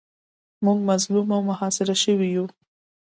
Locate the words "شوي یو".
2.03-2.45